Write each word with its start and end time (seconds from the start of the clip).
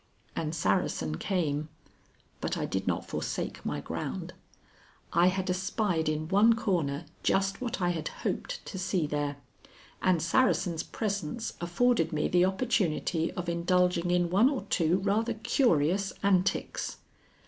And 0.35 0.55
Saracen 0.55 1.19
came, 1.19 1.69
but 2.39 2.57
I 2.57 2.65
did 2.65 2.87
not 2.87 3.07
forsake 3.07 3.63
my 3.63 3.79
ground. 3.81 4.33
I 5.13 5.27
had 5.27 5.47
espied 5.47 6.09
in 6.09 6.27
one 6.27 6.53
corner 6.53 7.05
just 7.21 7.61
what 7.61 7.79
I 7.83 7.89
had 7.91 8.07
hoped 8.07 8.65
to 8.65 8.79
see 8.79 9.05
there, 9.05 9.35
and 10.01 10.19
Saracen's 10.19 10.81
presence 10.81 11.53
afforded 11.61 12.11
me 12.13 12.27
the 12.27 12.45
opportunity 12.45 13.31
of 13.33 13.47
indulging 13.47 14.09
in 14.09 14.31
one 14.31 14.49
or 14.49 14.63
two 14.71 14.97
rather 15.01 15.35
curious 15.35 16.13
antics. 16.23 16.97